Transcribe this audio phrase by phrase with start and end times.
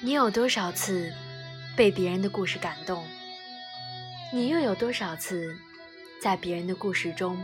[0.00, 1.12] 你有多少次
[1.76, 3.04] 被别人的故事感动？
[4.32, 5.56] 你又有多少次
[6.22, 7.36] 在别人的故事中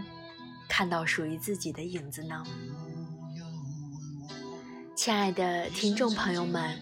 [0.68, 2.45] 看到属于自己的影子呢？
[4.94, 6.79] 亲爱的听众朋友们，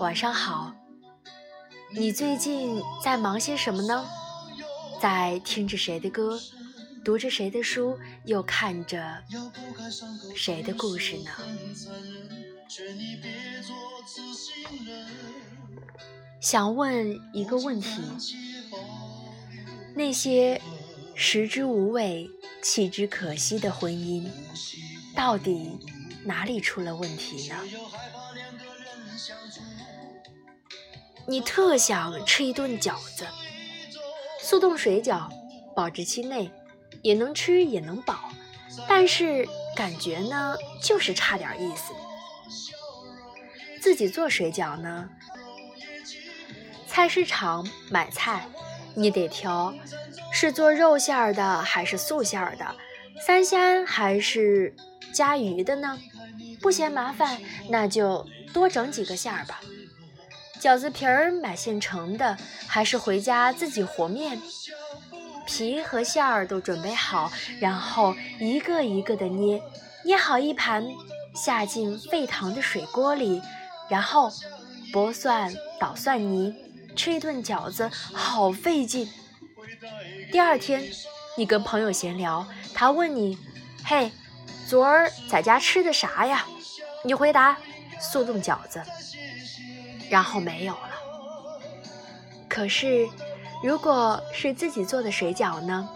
[0.00, 0.74] 晚上好。
[1.92, 4.04] 你最近在忙些什么呢？
[5.00, 6.36] 在听着谁的歌，
[7.04, 9.22] 读着谁的书，又看着
[10.34, 11.30] 谁的故事呢？
[16.40, 18.02] 想问一个问题：
[19.94, 20.60] 那些
[21.14, 22.30] 食之无味、
[22.62, 24.26] 弃之可惜的婚姻，
[25.14, 25.78] 到底
[26.24, 27.56] 哪里出了问题呢？
[31.26, 33.26] 你特想吃一顿饺子，
[34.40, 35.28] 速冻水饺，
[35.76, 36.50] 保质期内，
[37.02, 38.30] 也能吃也能饱，
[38.88, 39.46] 但是
[39.76, 41.92] 感觉呢，就是差点意思。
[43.80, 45.08] 自己做水饺呢，
[46.90, 48.44] 菜市场买菜，
[48.94, 49.72] 你得挑
[50.32, 52.66] 是做肉馅儿的还是素馅儿的，
[53.24, 54.74] 三鲜还是
[55.12, 55.96] 加鱼的呢？
[56.60, 59.60] 不嫌麻烦，那就多整几个馅儿吧。
[60.60, 64.42] 饺子皮儿买现成的，还是回家自己和面？
[65.46, 67.30] 皮和馅儿都准备好，
[67.60, 69.62] 然后一个一个的捏，
[70.04, 70.84] 捏好一盘，
[71.36, 73.40] 下进沸腾的水锅里。
[73.88, 74.30] 然后
[74.92, 76.54] 剥蒜捣蒜泥，
[77.00, 79.08] 吃一顿饺子好费劲。
[80.30, 80.84] 第二天，
[81.34, 83.38] 你跟朋友闲聊，他问你
[83.82, 84.12] ：“嘿，
[84.68, 86.44] 昨儿在家吃的啥呀？”
[87.02, 87.56] 你回答
[87.98, 88.82] ：“速冻饺子。”
[90.10, 90.90] 然后没有了。
[92.46, 93.08] 可是，
[93.64, 95.88] 如果是自己做的水饺呢？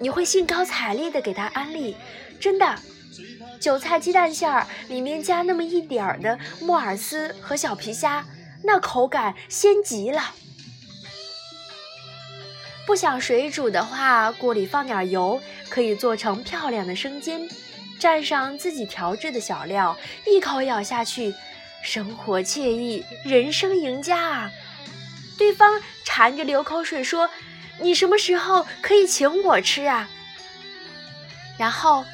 [0.00, 1.94] 你会兴高采烈地给他安利
[2.40, 2.74] ：“真的。”
[3.60, 8.24] 韭菜鸡蛋馅儿里面加那么一点儿的木耳丝和小皮虾，
[8.64, 10.22] 那口感鲜极了。
[12.86, 17.48] 不想水煮的话，锅里放点油，可以做成漂亮的生煎，
[18.00, 21.34] 蘸上自己调制的小料，一口咬下去，
[21.82, 24.50] 生活惬意，人生赢家啊！
[25.36, 27.28] 对方馋着流口水说
[27.82, 30.08] ：“你什么时候可以请我吃啊？”
[31.58, 32.04] 然后。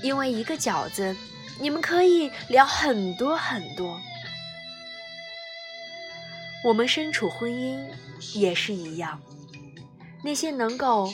[0.00, 1.16] 因为一个饺子，
[1.58, 4.00] 你们可以聊很多很多。
[6.62, 7.84] 我们身处婚姻
[8.32, 9.20] 也是一样，
[10.22, 11.12] 那些能够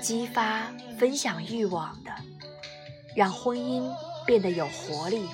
[0.00, 2.10] 激发分享欲望的，
[3.14, 3.90] 让婚姻
[4.26, 5.26] 变得有活力；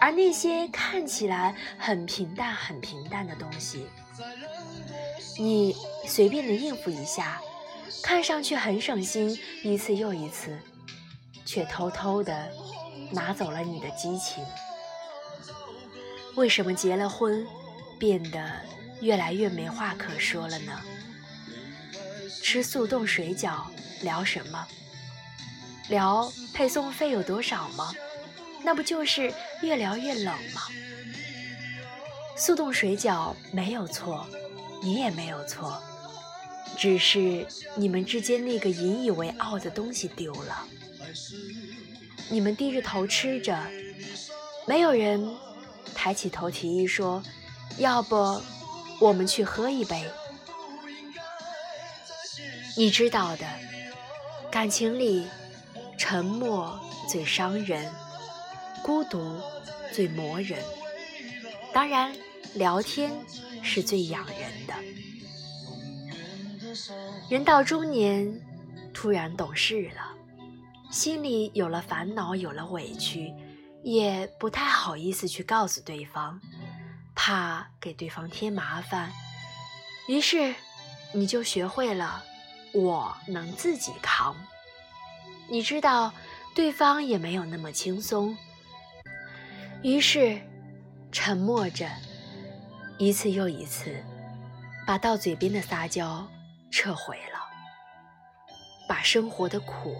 [0.00, 3.86] 而那些看起来很平淡、很平淡的东西，
[5.38, 5.76] 你
[6.06, 7.40] 随便的应付一下，
[8.02, 10.58] 看上去很省心，一次又一次。
[11.48, 12.50] 却偷偷的
[13.12, 14.44] 拿走了你的激情。
[16.34, 17.46] 为什么结了婚，
[18.00, 18.60] 变得
[19.00, 20.82] 越来越没话可说了呢？
[22.48, 23.64] 吃速冻水饺
[24.02, 24.68] 聊什么？
[25.88, 27.92] 聊配送费有多少吗？
[28.62, 30.62] 那不就是越聊越冷吗？
[32.36, 34.24] 速冻水饺没有错，
[34.80, 35.82] 你也没有错，
[36.78, 40.64] 只是你们之间那个引以为傲的东西丢了。
[42.28, 43.60] 你们低着头吃着，
[44.68, 45.34] 没有人
[45.96, 47.20] 抬起头提议说
[47.78, 48.40] ：“要不，
[49.00, 50.04] 我们去喝一杯。”
[52.78, 53.46] 你知道的，
[54.50, 55.26] 感情里，
[55.96, 56.78] 沉默
[57.08, 57.90] 最伤人，
[58.82, 59.40] 孤独
[59.92, 60.62] 最磨人。
[61.72, 62.14] 当然，
[62.52, 63.10] 聊天
[63.62, 64.36] 是最养人
[64.66, 64.74] 的。
[67.30, 68.40] 人到中年，
[68.92, 70.12] 突然懂事了。
[70.90, 73.32] 心里有了烦恼，有了委屈，
[73.82, 76.38] 也不太好意思去告诉对方，
[77.14, 79.10] 怕给对方添麻烦。
[80.08, 80.54] 于是，
[81.14, 82.22] 你就学会了
[82.76, 84.36] 我能自己扛。
[85.48, 86.12] 你知道，
[86.54, 88.36] 对方也没有那么轻松。
[89.82, 90.38] 于是，
[91.10, 91.88] 沉默着，
[92.98, 94.04] 一次又一次，
[94.86, 96.26] 把到嘴边的撒娇
[96.70, 97.40] 撤回了，
[98.88, 99.96] 把生活的苦。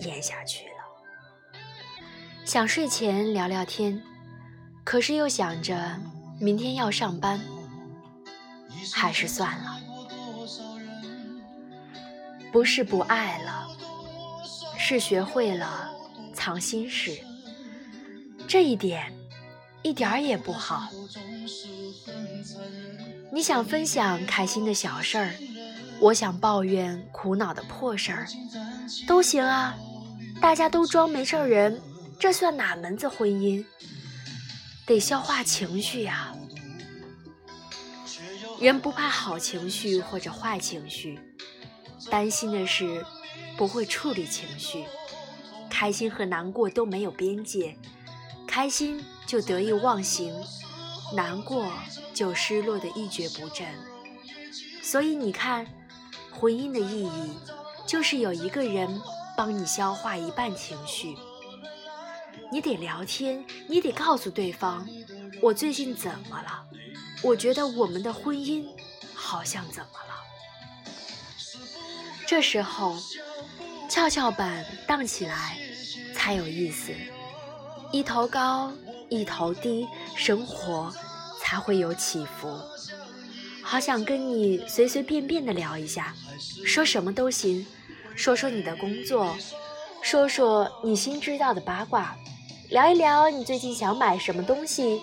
[0.00, 1.60] 咽下去了，
[2.44, 4.02] 想睡前聊聊天，
[4.82, 5.96] 可是又想着
[6.40, 7.40] 明天要上班，
[8.92, 9.71] 还是算了。
[12.52, 13.66] 不是不爱了，
[14.78, 15.90] 是学会了
[16.34, 17.18] 藏心事，
[18.46, 19.10] 这一点
[19.82, 20.90] 一点儿也不好。
[23.32, 25.32] 你想分享开心的小事儿，
[25.98, 28.26] 我想抱怨苦恼的破事儿，
[29.08, 29.74] 都行啊。
[30.40, 31.80] 大家都装没事人，
[32.18, 33.64] 这算哪门子婚姻？
[34.84, 36.34] 得消化情绪呀。
[38.60, 41.18] 人不怕好情绪或者坏情绪，
[42.10, 43.04] 担心的是
[43.56, 44.84] 不会处理情绪。
[45.70, 47.76] 开心和难过都没有边界，
[48.46, 50.34] 开心就得意忘形，
[51.14, 51.72] 难过
[52.12, 53.66] 就失落的一蹶不振。
[54.82, 55.66] 所以你看，
[56.30, 57.32] 婚姻的意义
[57.86, 59.00] 就是有一个人
[59.36, 61.16] 帮你消化一半情绪。
[62.50, 64.86] 你得聊天，你得告诉对方，
[65.40, 66.64] 我最近怎么了？
[67.22, 68.66] 我觉得我们的婚姻
[69.14, 70.11] 好像怎么了？
[72.32, 72.96] 这时候，
[73.90, 75.54] 跷跷板荡起来
[76.14, 76.90] 才有意思，
[77.92, 78.72] 一头高
[79.10, 79.86] 一头低，
[80.16, 80.90] 生活
[81.42, 82.58] 才会有起伏。
[83.60, 86.14] 好想跟你随随便便的聊一下，
[86.64, 87.66] 说什么都行，
[88.16, 89.36] 说说你的工作，
[90.00, 92.16] 说说你新知道的八卦，
[92.70, 95.02] 聊一聊你最近想买什么东西。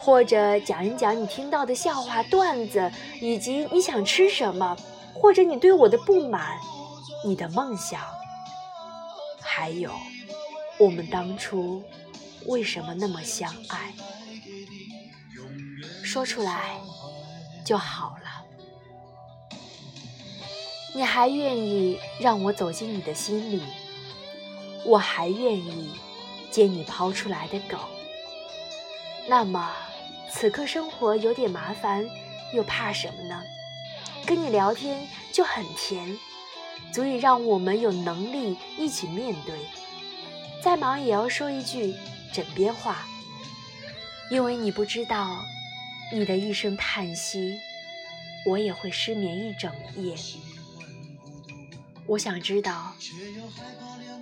[0.00, 2.88] 或者讲一讲你听到的笑话、段子，
[3.20, 4.76] 以及你想吃什么，
[5.20, 6.58] 或者你对我的不满、
[7.24, 8.00] 你的梦想，
[9.40, 9.92] 还有
[10.78, 11.82] 我们当初
[12.46, 13.92] 为什么那么相爱，
[16.02, 16.80] 说出来
[17.64, 18.44] 就好了。
[20.94, 23.62] 你还愿意让我走进你的心里，
[24.84, 25.90] 我还愿意
[26.50, 27.78] 接你抛出来的梗。
[29.26, 29.70] 那么。
[30.30, 32.06] 此刻生活有点麻烦，
[32.52, 33.42] 又怕什么呢？
[34.28, 36.18] 跟你聊天就很甜，
[36.92, 39.56] 足以让我们有能力一起面对。
[40.62, 41.94] 再忙也要说一句
[42.30, 43.06] 枕边话，
[44.30, 45.38] 因为你不知道，
[46.12, 47.58] 你的一声叹息，
[48.44, 50.14] 我也会失眠一整夜。
[52.06, 52.92] 我想知道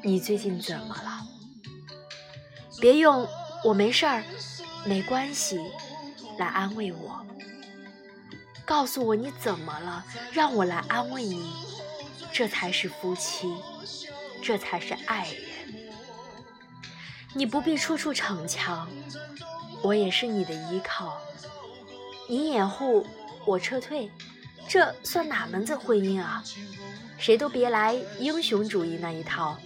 [0.05, 1.26] 你最近怎么了？
[2.81, 3.26] 别用
[3.64, 4.23] 我没事儿，
[4.85, 5.59] 没关系。
[6.38, 7.26] 来安慰我，
[8.67, 11.53] 告诉我你怎么了，让我来安慰你，
[12.33, 13.55] 这才是夫妻，
[14.43, 15.41] 这才是爱人。
[17.33, 18.89] 你不必处处逞强，
[19.83, 21.17] 我也是你的依靠。
[22.29, 23.07] 你掩护，
[23.45, 24.11] 我撤退，
[24.69, 26.43] 这算哪门子婚姻啊？
[27.19, 29.57] 谁都别来英雄主义那一套，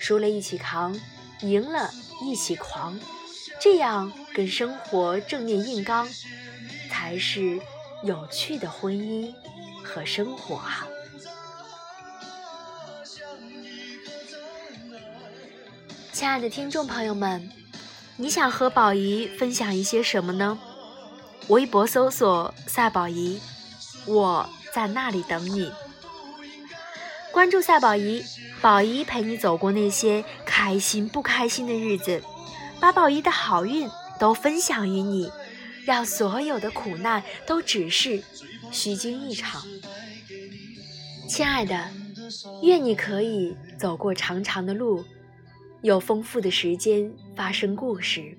[0.00, 1.00] 输了一起扛，
[1.42, 1.88] 赢了
[2.20, 2.98] 一起狂。
[3.60, 6.08] 这样跟生活正面硬刚，
[6.90, 7.60] 才是
[8.02, 9.34] 有趣的婚姻
[9.82, 10.86] 和生活啊！
[16.12, 17.50] 亲爱的听众朋友们，
[18.16, 20.58] 你想和宝仪分享一些什么呢？
[21.48, 23.40] 微博搜索“赛宝仪”，
[24.06, 25.70] 我在那里等你。
[27.32, 28.24] 关注赛宝仪，
[28.60, 32.22] 宝仪陪你走过那些开心不开心的日子。
[32.78, 35.30] 把宝仪的好运都分享于你，
[35.86, 38.20] 让所有的苦难都只是
[38.72, 39.64] 虚惊一场。
[41.28, 41.88] 亲爱的，
[42.62, 45.04] 愿你可以走过长长的路，
[45.82, 48.36] 有丰富的时间发生故事。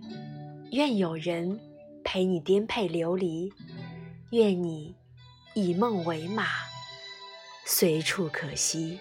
[0.72, 1.58] 愿有人
[2.04, 3.54] 陪你颠沛流离，
[4.32, 4.94] 愿你
[5.56, 6.48] 以梦为马，
[7.66, 8.98] 随处可栖。